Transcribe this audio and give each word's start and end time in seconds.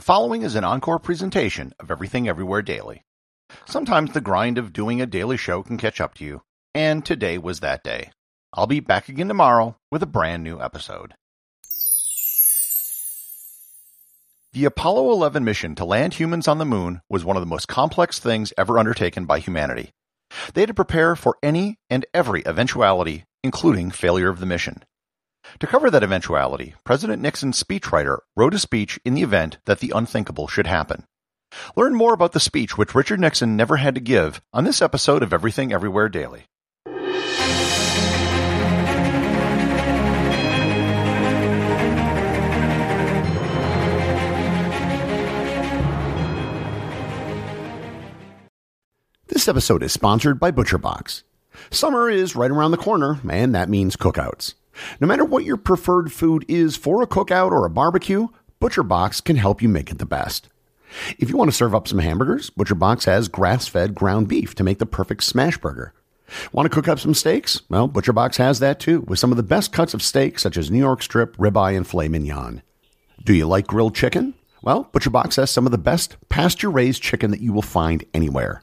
The 0.00 0.06
following 0.06 0.40
is 0.40 0.54
an 0.54 0.64
encore 0.64 0.98
presentation 0.98 1.74
of 1.78 1.90
Everything 1.90 2.26
Everywhere 2.26 2.62
Daily. 2.62 3.04
Sometimes 3.66 4.12
the 4.12 4.22
grind 4.22 4.56
of 4.56 4.72
doing 4.72 4.98
a 4.98 5.04
daily 5.04 5.36
show 5.36 5.62
can 5.62 5.76
catch 5.76 6.00
up 6.00 6.14
to 6.14 6.24
you, 6.24 6.40
and 6.74 7.04
today 7.04 7.36
was 7.36 7.60
that 7.60 7.84
day. 7.84 8.10
I'll 8.54 8.66
be 8.66 8.80
back 8.80 9.10
again 9.10 9.28
tomorrow 9.28 9.76
with 9.90 10.02
a 10.02 10.06
brand 10.06 10.42
new 10.42 10.58
episode. 10.58 11.12
The 14.54 14.64
Apollo 14.64 15.12
11 15.12 15.44
mission 15.44 15.74
to 15.74 15.84
land 15.84 16.14
humans 16.14 16.48
on 16.48 16.56
the 16.56 16.64
moon 16.64 17.02
was 17.10 17.26
one 17.26 17.36
of 17.36 17.42
the 17.42 17.46
most 17.46 17.68
complex 17.68 18.18
things 18.18 18.54
ever 18.56 18.78
undertaken 18.78 19.26
by 19.26 19.38
humanity. 19.38 19.90
They 20.54 20.62
had 20.62 20.68
to 20.68 20.74
prepare 20.74 21.14
for 21.14 21.36
any 21.42 21.76
and 21.90 22.06
every 22.14 22.42
eventuality, 22.46 23.24
including 23.44 23.90
failure 23.90 24.30
of 24.30 24.40
the 24.40 24.46
mission. 24.46 24.82
To 25.58 25.66
cover 25.66 25.90
that 25.90 26.02
eventuality, 26.02 26.74
President 26.84 27.20
Nixon's 27.20 27.62
speechwriter 27.62 28.18
wrote 28.36 28.54
a 28.54 28.58
speech 28.58 29.00
in 29.04 29.14
the 29.14 29.22
event 29.22 29.58
that 29.66 29.80
the 29.80 29.92
unthinkable 29.94 30.46
should 30.46 30.66
happen. 30.66 31.04
Learn 31.76 31.94
more 31.94 32.14
about 32.14 32.32
the 32.32 32.40
speech 32.40 32.78
which 32.78 32.94
Richard 32.94 33.20
Nixon 33.20 33.56
never 33.56 33.76
had 33.76 33.94
to 33.96 34.00
give 34.00 34.40
on 34.52 34.64
this 34.64 34.80
episode 34.80 35.22
of 35.22 35.32
Everything 35.32 35.72
Everywhere 35.72 36.08
Daily. 36.08 36.44
This 49.26 49.48
episode 49.48 49.82
is 49.82 49.92
sponsored 49.92 50.38
by 50.38 50.50
ButcherBox. 50.50 51.22
Summer 51.70 52.08
is 52.08 52.36
right 52.36 52.50
around 52.50 52.70
the 52.70 52.76
corner, 52.76 53.20
and 53.28 53.54
that 53.54 53.68
means 53.68 53.96
cookouts. 53.96 54.54
No 55.00 55.06
matter 55.06 55.24
what 55.24 55.44
your 55.44 55.56
preferred 55.56 56.12
food 56.12 56.44
is 56.48 56.76
for 56.76 57.02
a 57.02 57.06
cookout 57.06 57.50
or 57.50 57.64
a 57.64 57.70
barbecue, 57.70 58.28
ButcherBox 58.60 59.24
can 59.24 59.36
help 59.36 59.62
you 59.62 59.68
make 59.68 59.90
it 59.90 59.98
the 59.98 60.06
best. 60.06 60.48
If 61.18 61.30
you 61.30 61.36
want 61.36 61.50
to 61.50 61.56
serve 61.56 61.74
up 61.74 61.86
some 61.86 62.00
hamburgers, 62.00 62.50
ButcherBox 62.50 63.04
has 63.04 63.28
grass-fed 63.28 63.94
ground 63.94 64.28
beef 64.28 64.54
to 64.56 64.64
make 64.64 64.78
the 64.78 64.86
perfect 64.86 65.22
smash 65.22 65.56
burger. 65.58 65.92
Want 66.52 66.66
to 66.66 66.74
cook 66.74 66.88
up 66.88 66.98
some 66.98 67.14
steaks? 67.14 67.62
Well, 67.68 67.88
ButcherBox 67.88 68.36
has 68.36 68.58
that 68.60 68.80
too, 68.80 69.00
with 69.02 69.18
some 69.18 69.30
of 69.30 69.36
the 69.36 69.42
best 69.42 69.72
cuts 69.72 69.94
of 69.94 70.02
steak 70.02 70.38
such 70.38 70.56
as 70.56 70.70
New 70.70 70.78
York 70.78 71.02
strip, 71.02 71.36
ribeye, 71.36 71.76
and 71.76 71.86
filet 71.86 72.08
mignon. 72.08 72.62
Do 73.24 73.34
you 73.34 73.46
like 73.46 73.66
grilled 73.66 73.94
chicken? 73.94 74.34
Well, 74.62 74.90
ButcherBox 74.92 75.36
has 75.36 75.50
some 75.50 75.66
of 75.66 75.72
the 75.72 75.78
best 75.78 76.16
pasture-raised 76.28 77.02
chicken 77.02 77.30
that 77.30 77.40
you 77.40 77.52
will 77.52 77.62
find 77.62 78.04
anywhere. 78.12 78.62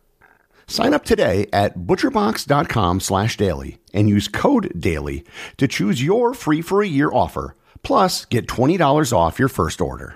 Sign 0.71 0.93
up 0.93 1.03
today 1.03 1.49
at 1.51 1.79
butcherbox.com 1.79 3.01
slash 3.01 3.35
daily 3.35 3.79
and 3.93 4.07
use 4.07 4.29
code 4.29 4.71
DAILY 4.79 5.25
to 5.57 5.67
choose 5.67 6.01
your 6.01 6.33
free 6.33 6.61
for 6.61 6.81
a 6.81 6.87
year 6.87 7.11
offer. 7.11 7.57
Plus, 7.83 8.23
get 8.23 8.47
$20 8.47 9.11
off 9.11 9.37
your 9.37 9.49
first 9.49 9.81
order. 9.81 10.15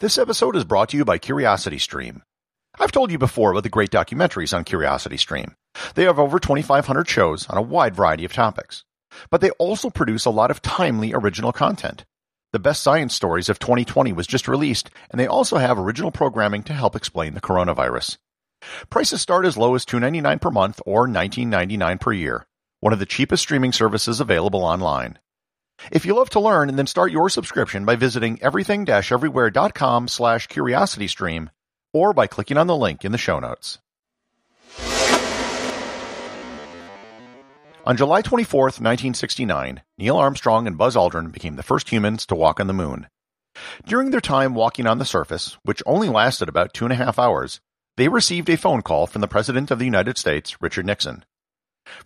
This 0.00 0.16
episode 0.16 0.56
is 0.56 0.64
brought 0.64 0.88
to 0.88 0.96
you 0.96 1.04
by 1.04 1.18
CuriosityStream. 1.18 2.22
I've 2.78 2.90
told 2.90 3.12
you 3.12 3.18
before 3.18 3.50
about 3.50 3.64
the 3.64 3.68
great 3.68 3.90
documentaries 3.90 4.56
on 4.56 4.64
CuriosityStream. 4.64 5.52
They 5.94 6.04
have 6.04 6.18
over 6.18 6.40
2,500 6.40 7.06
shows 7.06 7.46
on 7.50 7.58
a 7.58 7.62
wide 7.62 7.96
variety 7.96 8.24
of 8.24 8.32
topics. 8.32 8.82
But 9.28 9.42
they 9.42 9.50
also 9.50 9.90
produce 9.90 10.24
a 10.24 10.30
lot 10.30 10.50
of 10.50 10.62
timely 10.62 11.12
original 11.12 11.52
content. 11.52 12.06
The 12.54 12.58
Best 12.58 12.82
Science 12.82 13.14
Stories 13.14 13.50
of 13.50 13.58
2020 13.58 14.14
was 14.14 14.26
just 14.26 14.48
released, 14.48 14.88
and 15.10 15.20
they 15.20 15.26
also 15.26 15.58
have 15.58 15.78
original 15.78 16.10
programming 16.10 16.62
to 16.62 16.72
help 16.72 16.96
explain 16.96 17.34
the 17.34 17.42
coronavirus. 17.42 18.16
Prices 18.88 19.20
start 19.20 19.44
as 19.44 19.58
low 19.58 19.74
as 19.74 19.84
$2.99 19.84 20.40
per 20.40 20.50
month 20.50 20.80
or 20.86 21.08
$19.99 21.08 22.00
per 22.00 22.12
year, 22.14 22.46
one 22.80 22.94
of 22.94 23.00
the 23.00 23.04
cheapest 23.04 23.42
streaming 23.42 23.72
services 23.72 24.18
available 24.18 24.64
online. 24.64 25.18
If 25.90 26.04
you 26.04 26.14
love 26.14 26.30
to 26.30 26.40
learn, 26.40 26.74
then 26.76 26.86
start 26.86 27.12
your 27.12 27.28
subscription 27.28 27.84
by 27.84 27.96
visiting 27.96 28.40
everything-everywhere.com 28.42 30.08
slash 30.08 30.48
curiositystream 30.48 31.48
or 31.92 32.12
by 32.12 32.26
clicking 32.26 32.56
on 32.56 32.66
the 32.66 32.76
link 32.76 33.04
in 33.04 33.12
the 33.12 33.18
show 33.18 33.38
notes. 33.40 33.78
On 37.86 37.96
July 37.96 38.20
24, 38.20 38.60
1969, 38.60 39.82
Neil 39.96 40.16
Armstrong 40.16 40.66
and 40.66 40.76
Buzz 40.76 40.96
Aldrin 40.96 41.32
became 41.32 41.56
the 41.56 41.62
first 41.62 41.88
humans 41.88 42.26
to 42.26 42.34
walk 42.34 42.60
on 42.60 42.66
the 42.66 42.74
moon. 42.74 43.08
During 43.86 44.10
their 44.10 44.20
time 44.20 44.54
walking 44.54 44.86
on 44.86 44.98
the 44.98 45.04
surface, 45.04 45.56
which 45.62 45.82
only 45.86 46.08
lasted 46.08 46.48
about 46.48 46.74
two 46.74 46.84
and 46.84 46.92
a 46.92 46.96
half 46.96 47.18
hours, 47.18 47.60
they 47.96 48.08
received 48.08 48.48
a 48.50 48.56
phone 48.56 48.82
call 48.82 49.06
from 49.06 49.22
the 49.22 49.28
President 49.28 49.70
of 49.70 49.78
the 49.78 49.84
United 49.86 50.18
States, 50.18 50.60
Richard 50.60 50.86
Nixon. 50.86 51.24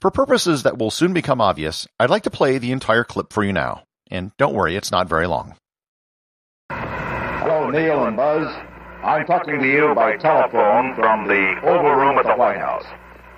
For 0.01 0.11
purposes 0.11 0.63
that 0.63 0.79
will 0.79 0.91
soon 0.91 1.13
become 1.13 1.41
obvious, 1.41 1.87
I'd 1.99 2.11
like 2.11 2.25
to 2.25 2.31
play 2.31 2.59
the 2.59 2.73
entire 2.73 3.05
clip 3.05 3.33
for 3.33 3.45
you 3.45 3.53
now. 3.53 3.85
And 4.11 4.33
don't 4.39 4.55
worry, 4.55 4.77
it's 4.77 4.91
not 4.91 5.09
very 5.09 5.27
long. 5.27 5.55
Hello, 6.71 7.71
Neil 7.71 8.05
and 8.07 8.17
Buzz. 8.17 8.47
I'm 9.03 9.27
talking 9.27 9.59
to 9.59 9.67
you 9.67 9.93
by 9.95 10.17
telephone 10.17 10.95
from 10.95 11.29
the 11.29 11.61
Oval 11.63 11.95
Room 11.95 12.19
at 12.19 12.25
the 12.25 12.35
White 12.35 12.59
House. 12.59 12.87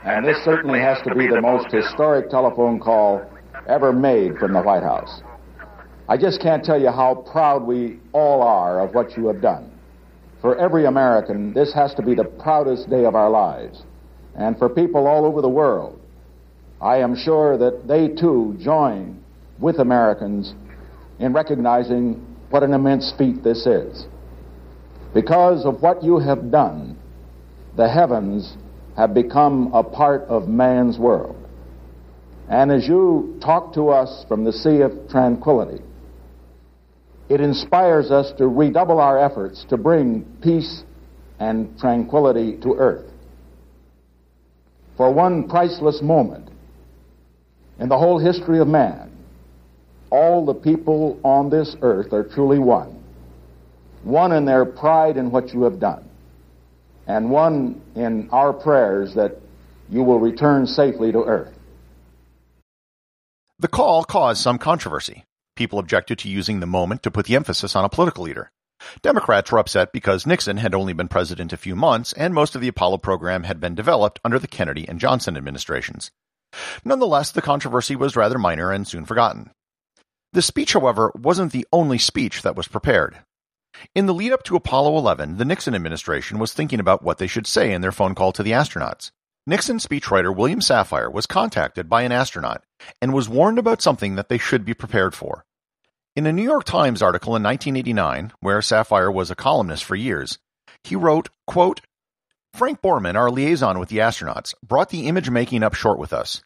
And 0.05 0.25
this 0.25 0.37
certainly 0.45 0.79
has 0.79 0.99
to 1.03 1.15
be 1.15 1.27
the 1.27 1.41
most 1.41 1.73
historic 1.73 2.31
telephone 2.31 2.79
call 2.79 3.29
ever 3.69 3.93
made 3.93 4.39
from 4.39 4.53
the 4.53 4.63
White 4.63 4.85
House. 4.85 5.23
I 6.09 6.17
just 6.17 6.41
can't 6.41 6.65
tell 6.65 6.81
you 6.81 6.93
how 6.93 7.27
proud 7.33 7.65
we 7.65 7.99
all 8.13 8.43
are 8.43 8.81
of 8.81 8.95
what 8.95 9.17
you 9.17 9.27
have 9.27 9.41
done. 9.41 9.73
For 10.41 10.57
every 10.57 10.85
American, 10.85 11.53
this 11.53 11.73
has 11.75 11.93
to 11.95 12.03
be 12.03 12.15
the 12.15 12.25
proudest 12.25 12.89
day 12.89 13.05
of 13.05 13.17
our 13.17 13.29
lives. 13.29 13.83
And 14.37 14.57
for 14.57 14.69
people 14.69 15.09
all 15.09 15.25
over 15.25 15.43
the 15.43 15.49
world, 15.49 16.01
I 16.81 16.99
am 16.99 17.17
sure 17.17 17.57
that 17.59 17.89
they 17.89 18.09
too 18.09 18.57
join 18.61 19.23
with 19.59 19.79
Americans 19.79 20.55
in 21.19 21.33
recognizing 21.33 22.27
what 22.51 22.63
an 22.63 22.75
immense 22.75 23.13
feat 23.17 23.43
this 23.43 23.67
is. 23.67 24.07
Because 25.15 25.65
of 25.65 25.81
what 25.81 26.03
you 26.03 26.19
have 26.19 26.51
done, 26.51 26.99
the 27.77 27.89
heavens 27.89 28.57
have 28.97 29.15
become 29.15 29.73
a 29.73 29.83
part 29.83 30.23
of 30.23 30.49
man's 30.49 30.99
world. 30.99 31.37
And 32.49 32.71
as 32.71 32.87
you 32.87 33.39
talk 33.43 33.73
to 33.75 33.89
us 33.89 34.25
from 34.29 34.45
the 34.45 34.53
sea 34.53 34.83
of 34.83 34.93
tranquility, 35.09 35.83
it 37.29 37.41
inspires 37.41 38.11
us 38.11 38.33
to 38.39 38.47
redouble 38.47 39.01
our 39.01 39.19
efforts 39.19 39.65
to 39.71 39.77
bring 39.77 40.25
peace 40.43 40.85
and 41.41 41.77
tranquility 41.79 42.57
to 42.59 42.75
earth. 42.75 43.11
For 44.97 45.13
one 45.13 45.49
priceless 45.49 46.01
moment 46.03 46.51
in 47.79 47.89
the 47.89 47.99
whole 47.99 48.19
history 48.19 48.59
of 48.59 48.69
man, 48.69 49.11
all 50.11 50.45
the 50.45 50.55
people 50.55 51.21
on 51.23 51.51
this 51.51 51.77
earth 51.83 52.13
are 52.13 52.25
truly 52.25 52.59
one. 52.59 53.03
One 54.03 54.33
in 54.33 54.45
their 54.45 54.65
pride 54.65 55.17
in 55.17 55.31
what 55.31 55.53
you 55.53 55.65
have 55.65 55.81
done, 55.81 56.09
and 57.07 57.31
one 57.31 57.81
in 57.97 58.29
our 58.31 58.53
prayers 58.53 59.15
that 59.15 59.41
you 59.91 60.03
will 60.03 60.21
return 60.21 60.67
safely 60.67 61.11
to 61.13 61.25
earth. 61.25 61.53
The 63.59 63.69
call 63.69 64.05
caused 64.05 64.43
some 64.43 64.59
controversy. 64.59 65.25
People 65.57 65.79
objected 65.79 66.19
to 66.21 66.29
using 66.29 66.61
the 66.61 66.67
moment 66.67 67.03
to 67.03 67.11
put 67.11 67.27
the 67.27 67.37
emphasis 67.37 67.75
on 67.75 67.85
a 67.85 67.89
political 67.89 68.25
leader. 68.25 68.51
Democrats 69.03 69.51
were 69.51 69.59
upset 69.59 69.93
because 69.93 70.27
Nixon 70.27 70.59
had 70.59 70.75
only 70.75 70.93
been 70.93 71.09
president 71.09 71.53
a 71.53 71.57
few 71.57 71.75
months 71.75 72.13
and 72.13 72.35
most 72.35 72.55
of 72.55 72.61
the 72.61 72.69
Apollo 72.69 72.99
program 72.99 73.45
had 73.45 73.59
been 73.59 73.75
developed 73.75 74.21
under 74.23 74.39
the 74.39 74.47
Kennedy 74.47 74.87
and 74.87 75.01
Johnson 75.01 75.37
administrations. 75.37 76.11
Nonetheless, 76.85 77.33
the 77.33 77.43
controversy 77.43 77.97
was 77.97 78.17
rather 78.17 78.39
minor 78.39 78.71
and 78.73 78.87
soon 78.87 79.05
forgotten. 79.05 79.51
The 80.33 80.43
speech, 80.43 80.73
however, 80.73 81.13
wasn't 81.15 81.53
the 81.53 81.67
only 81.73 81.99
speech 81.99 82.43
that 82.43 82.57
was 82.57 82.69
prepared. 82.69 83.19
In 83.95 84.07
the 84.07 84.15
lead 84.15 84.33
up 84.33 84.43
to 84.45 84.57
Apollo 84.57 84.97
11, 84.99 85.37
the 85.37 85.45
Nixon 85.45 85.75
administration 85.75 86.39
was 86.39 86.53
thinking 86.53 86.81
about 86.81 87.03
what 87.03 87.19
they 87.19 87.27
should 87.27 87.47
say 87.47 87.73
in 87.73 87.83
their 87.83 87.93
phone 87.93 88.15
call 88.15 88.33
to 88.33 88.43
the 88.43 88.53
astronauts. 88.53 89.11
Nixon 89.47 89.79
speechwriter 89.79 90.35
William 90.35 90.61
Safire 90.61 91.13
was 91.13 91.27
contacted 91.27 91.89
by 91.89 92.03
an 92.03 92.11
astronaut 92.13 92.65
and 93.01 93.15
was 93.15 93.29
warned 93.29 93.59
about 93.59 93.81
something 93.81 94.17
that 94.17 94.29
they 94.29 94.39
should 94.39 94.65
be 94.65 94.75
prepared 94.75 95.15
for. 95.15 95.45
In 96.17 96.27
a 96.27 96.33
New 96.33 96.43
York 96.43 96.65
Times 96.65 97.03
article 97.03 97.37
in 97.37 97.43
1989, 97.43 98.33
where 98.41 98.59
Safire 98.59 99.13
was 99.13 99.31
a 99.31 99.37
columnist 99.37 99.85
for 99.85 99.95
years, 99.95 100.39
he 100.83 100.97
wrote, 100.97 101.29
quote, 101.47 101.81
Frank 102.57 102.81
Borman, 102.81 103.17
our 103.17 103.31
liaison 103.31 103.79
with 103.79 103.91
the 103.91 103.99
astronauts, 103.99 104.55
brought 104.67 104.89
the 104.89 105.09
image 105.09 105.29
making 105.29 105.63
up 105.63 105.75
short 105.75 105.99
with 105.99 106.15
us. 106.15 106.41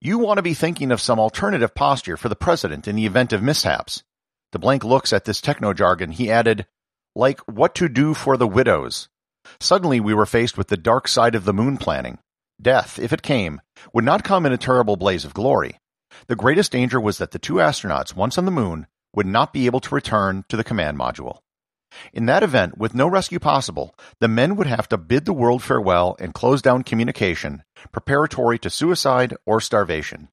You 0.00 0.18
want 0.18 0.38
to 0.38 0.42
be 0.42 0.52
thinking 0.52 0.90
of 0.90 1.00
some 1.00 1.20
alternative 1.20 1.76
posture 1.76 2.16
for 2.16 2.28
the 2.28 2.34
president 2.34 2.88
in 2.88 2.96
the 2.96 3.06
event 3.06 3.32
of 3.32 3.40
mishaps. 3.40 4.02
The 4.50 4.58
blank 4.58 4.82
looks 4.82 5.12
at 5.12 5.26
this 5.26 5.40
techno 5.40 5.72
jargon, 5.72 6.10
he 6.10 6.28
added, 6.28 6.66
like 7.14 7.38
what 7.42 7.76
to 7.76 7.88
do 7.88 8.14
for 8.14 8.36
the 8.36 8.48
widows. 8.48 9.08
Suddenly 9.60 10.00
we 10.00 10.12
were 10.12 10.26
faced 10.26 10.58
with 10.58 10.66
the 10.66 10.76
dark 10.76 11.06
side 11.06 11.36
of 11.36 11.44
the 11.44 11.54
moon 11.54 11.76
planning. 11.76 12.18
Death, 12.60 12.98
if 12.98 13.12
it 13.12 13.22
came, 13.22 13.60
would 13.92 14.04
not 14.04 14.24
come 14.24 14.46
in 14.46 14.52
a 14.52 14.58
terrible 14.58 14.96
blaze 14.96 15.24
of 15.24 15.34
glory. 15.34 15.78
The 16.26 16.34
greatest 16.34 16.72
danger 16.72 17.00
was 17.00 17.18
that 17.18 17.30
the 17.30 17.38
two 17.38 17.54
astronauts, 17.54 18.16
once 18.16 18.38
on 18.38 18.44
the 18.44 18.50
moon, 18.50 18.88
would 19.14 19.26
not 19.26 19.52
be 19.52 19.66
able 19.66 19.80
to 19.82 19.94
return 19.94 20.44
to 20.48 20.56
the 20.56 20.64
command 20.64 20.98
module. 20.98 21.38
In 22.12 22.26
that 22.26 22.42
event, 22.42 22.78
with 22.78 22.94
no 22.94 23.06
rescue 23.06 23.38
possible, 23.38 23.94
the 24.20 24.28
men 24.28 24.56
would 24.56 24.66
have 24.66 24.88
to 24.88 24.98
bid 24.98 25.24
the 25.24 25.32
world 25.32 25.62
farewell 25.62 26.16
and 26.18 26.34
close 26.34 26.62
down 26.62 26.82
communication, 26.82 27.62
preparatory 27.92 28.58
to 28.60 28.70
suicide 28.70 29.34
or 29.46 29.60
starvation. 29.60 30.28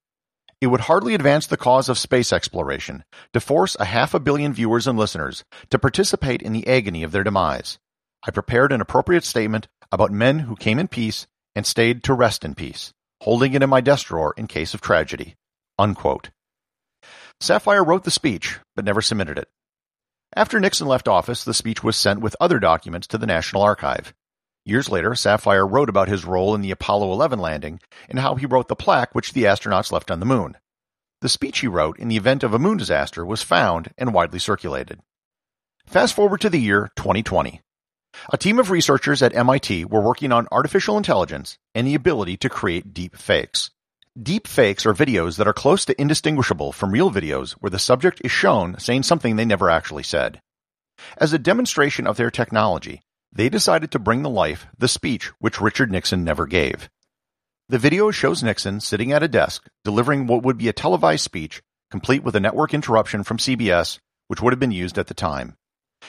It 0.61 0.67
would 0.67 0.81
hardly 0.81 1.15
advance 1.15 1.47
the 1.47 1.57
cause 1.57 1.89
of 1.89 1.97
space 1.97 2.31
exploration 2.31 3.03
to 3.33 3.39
force 3.39 3.75
a 3.79 3.85
half 3.85 4.13
a 4.13 4.19
billion 4.19 4.53
viewers 4.53 4.85
and 4.85 4.97
listeners 4.97 5.43
to 5.71 5.79
participate 5.79 6.41
in 6.41 6.53
the 6.53 6.67
agony 6.67 7.01
of 7.03 7.11
their 7.11 7.23
demise. 7.23 7.79
I 8.23 8.29
prepared 8.29 8.71
an 8.71 8.81
appropriate 8.81 9.23
statement 9.23 9.67
about 9.91 10.11
men 10.11 10.39
who 10.39 10.55
came 10.55 10.77
in 10.77 10.87
peace 10.87 11.25
and 11.55 11.65
stayed 11.65 12.03
to 12.03 12.13
rest 12.13 12.45
in 12.45 12.53
peace, 12.53 12.93
holding 13.21 13.53
it 13.53 13.63
in 13.63 13.69
my 13.69 13.81
desk 13.81 14.07
drawer 14.07 14.35
in 14.37 14.45
case 14.45 14.75
of 14.75 14.81
tragedy. 14.81 15.35
Unquote. 15.79 16.29
Safire 17.41 17.85
wrote 17.85 18.03
the 18.03 18.11
speech, 18.11 18.59
but 18.75 18.85
never 18.85 19.01
submitted 19.01 19.39
it. 19.39 19.49
After 20.33 20.62
Nixon 20.62 20.88
left 20.88 21.10
office, 21.10 21.44
the 21.44 21.54
speech 21.54 21.83
was 21.83 21.98
sent 21.98 22.22
with 22.22 22.38
other 22.39 22.57
documents 22.57 23.06
to 23.07 23.18
the 23.18 23.28
National 23.28 23.63
Archive. 23.63 24.13
Years 24.63 24.88
later, 24.88 25.10
Safire 25.12 25.69
wrote 25.69 25.89
about 25.89 26.07
his 26.07 26.24
role 26.24 26.56
in 26.56 26.62
the 26.62 26.72
Apollo 26.72 27.12
11 27.12 27.39
landing 27.39 27.81
and 28.07 28.18
how 28.18 28.36
he 28.36 28.45
wrote 28.45 28.69
the 28.69 28.75
plaque 28.75 29.13
which 29.13 29.33
the 29.33 29.44
astronauts 29.44 29.92
left 29.92 30.10
on 30.10 30.22
the 30.22 30.25
moon. 30.25 30.56
The 31.19 31.28
speech 31.28 31.60
he 31.60 31.68
wrote 31.68 32.00
in 32.00 32.07
the 32.07 32.16
event 32.16 32.44
of 32.44 32.54
a 32.54 32.60
moon 32.60 32.78
disaster 32.78 33.25
was 33.25 33.44
found 33.44 33.92
and 33.98 34.13
widely 34.13 34.39
circulated. 34.39 35.01
Fast 35.86 36.16
forward 36.16 36.39
to 36.42 36.50
the 36.50 36.60
year 36.60 36.92
2020. 36.95 37.60
A 38.31 38.38
team 38.38 38.57
of 38.57 38.69
researchers 38.69 39.22
at 39.22 39.36
MIT 39.36 39.86
were 39.86 40.01
working 40.01 40.31
on 40.31 40.48
artificial 40.50 40.95
intelligence 40.95 41.57
and 41.75 41.86
the 41.86 41.95
ability 41.95 42.38
to 42.38 42.50
create 42.50 42.94
deep 42.94 43.18
fakes. 43.18 43.72
Deep 44.21 44.45
fakes 44.45 44.85
are 44.85 44.93
videos 44.93 45.37
that 45.37 45.47
are 45.47 45.53
close 45.53 45.85
to 45.85 45.99
indistinguishable 45.99 46.73
from 46.73 46.91
real 46.91 47.09
videos 47.09 47.53
where 47.53 47.69
the 47.69 47.79
subject 47.79 48.19
is 48.25 48.31
shown 48.31 48.77
saying 48.77 49.03
something 49.03 49.37
they 49.37 49.45
never 49.45 49.69
actually 49.69 50.03
said. 50.03 50.41
As 51.17 51.31
a 51.31 51.39
demonstration 51.39 52.05
of 52.05 52.17
their 52.17 52.29
technology, 52.29 53.01
they 53.31 53.47
decided 53.47 53.89
to 53.91 53.99
bring 53.99 54.21
to 54.23 54.27
life 54.27 54.67
the 54.77 54.89
speech 54.89 55.27
which 55.39 55.61
Richard 55.61 55.89
Nixon 55.89 56.25
never 56.25 56.45
gave. 56.45 56.89
The 57.69 57.79
video 57.79 58.11
shows 58.11 58.43
Nixon 58.43 58.81
sitting 58.81 59.13
at 59.13 59.23
a 59.23 59.29
desk 59.29 59.65
delivering 59.85 60.27
what 60.27 60.43
would 60.43 60.57
be 60.57 60.67
a 60.67 60.73
televised 60.73 61.23
speech, 61.23 61.61
complete 61.89 62.21
with 62.21 62.35
a 62.35 62.41
network 62.41 62.73
interruption 62.73 63.23
from 63.23 63.37
CBS, 63.37 63.99
which 64.27 64.41
would 64.41 64.51
have 64.51 64.59
been 64.59 64.71
used 64.71 64.97
at 64.97 65.07
the 65.07 65.13
time. 65.13 65.55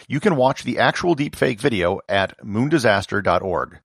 You 0.08 0.18
can 0.18 0.34
watch 0.34 0.64
the 0.64 0.80
actual 0.80 1.14
deepfake 1.14 1.60
video 1.60 2.00
at 2.08 2.36
moondisaster.org. 2.44 3.78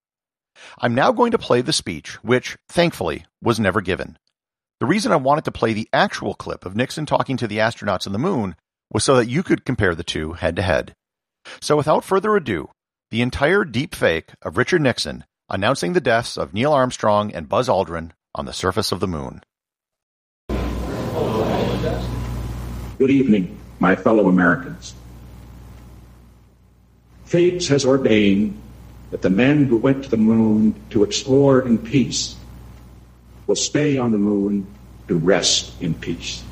I'm 0.80 0.96
now 0.96 1.12
going 1.12 1.32
to 1.32 1.38
play 1.38 1.62
the 1.62 1.74
speech, 1.74 2.16
which, 2.24 2.58
thankfully, 2.70 3.26
was 3.42 3.60
never 3.60 3.82
given. 3.82 4.18
The 4.80 4.86
reason 4.86 5.12
I 5.12 5.18
wanted 5.18 5.46
to 5.46 5.52
play 5.52 5.74
the 5.74 5.90
actual 5.92 6.34
clip 6.36 6.66
of 6.66 6.76
Nixon 6.76 7.06
talking 7.06 7.38
to 7.38 7.48
the 7.48 7.58
astronauts 7.58 8.06
on 8.06 8.14
the 8.14 8.20
moon 8.20 8.56
was 8.92 9.04
so 9.04 9.16
that 9.16 9.30
you 9.30 9.44
could 9.44 9.66
compare 9.66 9.96
the 9.96 10.04
two 10.04 10.34
head 10.34 10.56
to 10.56 10.62
head. 10.62 10.94
So 11.62 11.76
without 11.76 12.04
further 12.04 12.36
ado, 12.36 12.70
the 13.10 13.22
entire 13.22 13.64
deep 13.64 13.96
fake 13.96 14.32
of 14.42 14.58
Richard 14.58 14.82
Nixon 14.82 15.24
announcing 15.50 15.94
the 15.94 16.02
deaths 16.02 16.38
of 16.38 16.54
Neil 16.54 16.74
Armstrong 16.74 17.34
and 17.34 17.50
Buzz 17.50 17.70
Aldrin 17.70 18.12
on 18.36 18.46
the 18.46 18.54
surface 18.54 18.92
of 18.92 19.00
the 19.00 19.08
moon. 19.08 19.42
Good 22.98 23.12
evening, 23.12 23.58
my 23.80 23.96
fellow 23.96 24.28
Americans. 24.28 24.94
Fate 27.26 27.66
has 27.68 27.86
ordained 27.86 28.60
that 29.12 29.22
the 29.22 29.30
men 29.30 29.66
who 29.66 29.78
went 29.78 30.04
to 30.04 30.10
the 30.10 30.18
moon 30.18 30.76
to 30.90 31.04
explore 31.04 31.62
in 31.62 31.78
peace 31.78 32.36
will 33.46 33.56
stay 33.56 33.98
on 33.98 34.12
the 34.12 34.18
moon 34.18 34.68
to 35.08 35.18
rest 35.18 35.82
in 35.82 35.94
peace. 35.94 36.44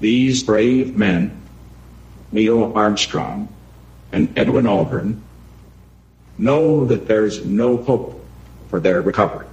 These 0.00 0.42
brave 0.42 0.96
men, 0.96 1.40
Neil 2.30 2.72
Armstrong, 2.76 3.48
and 4.12 4.36
Edwin 4.38 4.66
Aldrin 4.66 5.20
know 6.38 6.84
that 6.86 7.06
there's 7.06 7.44
no 7.44 7.76
hope 7.76 8.24
for 8.68 8.80
their 8.80 9.02
recovery. 9.02 9.46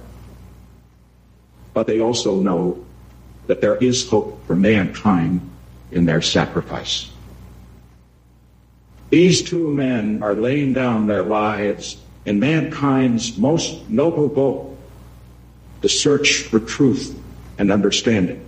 But 1.74 1.86
they 1.86 2.00
also 2.00 2.40
know 2.40 2.84
that 3.46 3.60
there 3.60 3.76
is 3.76 4.08
hope 4.08 4.44
for 4.46 4.54
mankind 4.54 5.48
in 5.90 6.04
their 6.04 6.22
sacrifice. 6.22 7.10
These 9.10 9.42
two 9.42 9.72
men 9.72 10.22
are 10.22 10.34
laying 10.34 10.72
down 10.72 11.06
their 11.06 11.22
lives 11.22 11.96
in 12.24 12.40
mankind's 12.40 13.36
most 13.36 13.88
noble 13.88 14.28
goal, 14.28 14.78
the 15.80 15.88
search 15.88 16.42
for 16.44 16.60
truth 16.60 17.20
and 17.58 17.70
understanding. 17.70 18.46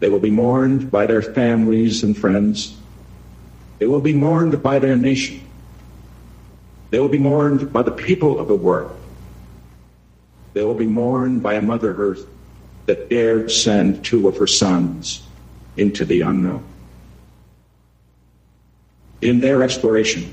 They 0.00 0.08
will 0.08 0.18
be 0.18 0.30
mourned 0.30 0.90
by 0.90 1.06
their 1.06 1.22
families 1.22 2.02
and 2.02 2.16
friends 2.16 2.76
they 3.78 3.86
will 3.86 4.00
be 4.00 4.14
mourned 4.14 4.62
by 4.62 4.78
their 4.78 4.96
nation. 4.96 5.42
They 6.90 7.00
will 7.00 7.08
be 7.08 7.18
mourned 7.18 7.72
by 7.72 7.82
the 7.82 7.90
people 7.90 8.38
of 8.38 8.48
the 8.48 8.54
world. 8.54 8.98
They 10.54 10.64
will 10.64 10.74
be 10.74 10.86
mourned 10.86 11.42
by 11.42 11.54
a 11.54 11.62
Mother 11.62 11.94
Earth 11.94 12.26
that 12.86 13.10
dared 13.10 13.50
send 13.50 14.04
two 14.04 14.28
of 14.28 14.38
her 14.38 14.46
sons 14.46 15.26
into 15.76 16.04
the 16.04 16.22
unknown. 16.22 16.64
In 19.20 19.40
their 19.40 19.62
exploration, 19.62 20.32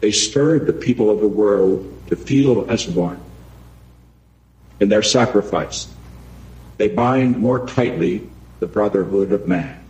they 0.00 0.10
stirred 0.10 0.66
the 0.66 0.72
people 0.72 1.10
of 1.10 1.20
the 1.20 1.28
world 1.28 1.90
to 2.08 2.16
feel 2.16 2.70
as 2.70 2.88
one. 2.88 3.20
In 4.80 4.88
their 4.88 5.02
sacrifice, 5.02 5.88
they 6.78 6.88
bind 6.88 7.38
more 7.38 7.66
tightly 7.66 8.28
the 8.60 8.66
brotherhood 8.66 9.32
of 9.32 9.46
man. 9.46 9.80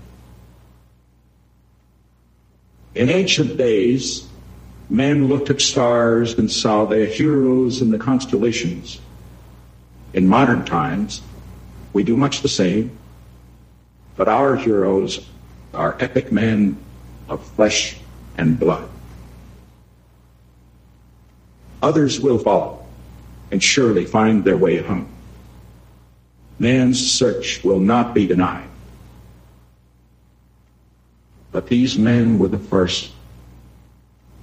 In 2.95 3.11
ancient 3.11 3.57
days, 3.57 4.29
men 4.89 5.27
looked 5.27 5.51
at 5.51 5.61
stars 5.61 6.39
and 6.39 6.51
saw 6.51 6.85
their 6.85 7.07
heroes 7.07 7.83
in 7.83 7.91
the 7.91 7.99
constellations. 7.99 9.01
In 10.13 10.29
modern 10.29 10.65
times, 10.65 11.23
we 11.93 12.05
do 12.05 12.17
much 12.17 12.43
the 12.43 12.49
same, 12.49 12.97
but 14.17 14.29
our 14.29 14.55
heroes 14.55 15.29
are 15.73 15.97
epic 15.99 16.31
men 16.31 16.77
of 17.29 17.45
flesh 17.55 17.97
and 18.37 18.59
blood. 18.59 18.89
Others 21.83 22.21
will 22.21 22.39
follow 22.39 22.85
and 23.51 23.63
surely 23.63 24.05
find 24.05 24.45
their 24.45 24.57
way 24.57 24.79
home. 24.79 25.09
Man's 26.59 27.13
search 27.13 27.63
will 27.63 27.81
not 27.81 28.15
be 28.15 28.27
denied. 28.27 28.69
But 31.53 31.69
these 31.69 31.99
men 31.99 32.39
were 32.39 32.49
the 32.49 32.59
first, 32.59 33.13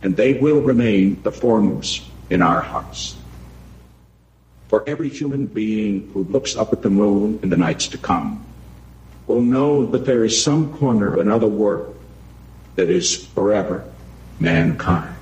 and 0.01 0.15
they 0.15 0.33
will 0.33 0.61
remain 0.61 1.21
the 1.23 1.31
foremost 1.31 2.03
in 2.29 2.41
our 2.41 2.61
hearts. 2.61 3.15
For 4.69 4.87
every 4.87 5.09
human 5.09 5.47
being 5.47 6.09
who 6.13 6.23
looks 6.23 6.55
up 6.55 6.71
at 6.71 6.81
the 6.81 6.89
moon 6.89 7.39
in 7.43 7.49
the 7.49 7.57
nights 7.57 7.87
to 7.89 7.97
come 7.97 8.45
will 9.27 9.41
know 9.41 9.85
that 9.87 10.05
there 10.05 10.23
is 10.23 10.41
some 10.41 10.77
corner 10.77 11.13
of 11.13 11.19
another 11.19 11.47
world 11.47 11.97
that 12.75 12.89
is 12.89 13.25
forever 13.27 13.83
mankind. 14.39 15.15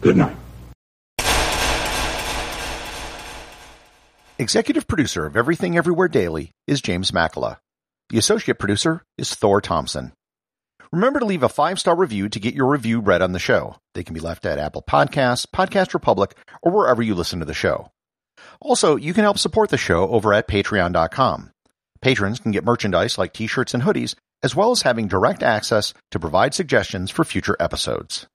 Good 0.00 0.16
night. 0.16 0.36
Executive 4.38 4.86
producer 4.86 5.26
of 5.26 5.36
Everything 5.36 5.76
Everywhere 5.76 6.08
Daily 6.08 6.52
is 6.66 6.80
James 6.80 7.10
Makala. 7.10 7.58
The 8.08 8.16
associate 8.16 8.58
producer 8.58 9.02
is 9.18 9.34
Thor 9.34 9.60
Thompson. 9.60 10.12
Remember 10.92 11.20
to 11.20 11.26
leave 11.26 11.42
a 11.42 11.48
five 11.48 11.78
star 11.78 11.94
review 11.94 12.28
to 12.30 12.40
get 12.40 12.54
your 12.54 12.66
review 12.66 13.00
read 13.00 13.22
on 13.22 13.32
the 13.32 13.38
show. 13.38 13.76
They 13.94 14.02
can 14.02 14.14
be 14.14 14.20
left 14.20 14.46
at 14.46 14.58
Apple 14.58 14.82
Podcasts, 14.82 15.46
Podcast 15.46 15.94
Republic, 15.94 16.34
or 16.62 16.72
wherever 16.72 17.02
you 17.02 17.14
listen 17.14 17.38
to 17.38 17.44
the 17.44 17.54
show. 17.54 17.92
Also, 18.60 18.96
you 18.96 19.12
can 19.12 19.22
help 19.24 19.38
support 19.38 19.68
the 19.68 19.76
show 19.76 20.08
over 20.08 20.32
at 20.32 20.48
patreon.com. 20.48 21.50
Patrons 22.00 22.40
can 22.40 22.50
get 22.50 22.64
merchandise 22.64 23.18
like 23.18 23.32
t 23.32 23.46
shirts 23.46 23.74
and 23.74 23.82
hoodies, 23.82 24.14
as 24.42 24.56
well 24.56 24.70
as 24.70 24.82
having 24.82 25.08
direct 25.08 25.42
access 25.42 25.92
to 26.10 26.20
provide 26.20 26.54
suggestions 26.54 27.10
for 27.10 27.24
future 27.24 27.56
episodes. 27.60 28.26